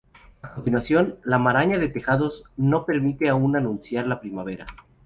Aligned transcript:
A 0.41 0.55
continuación, 0.55 1.19
la 1.23 1.37
maraña 1.37 1.77
de 1.77 1.87
tejados 1.89 2.45
no 2.57 2.85
permite 2.87 3.29
aún 3.29 3.55
anunciar 3.55 4.07
la 4.07 4.19
primavera. 4.19 4.65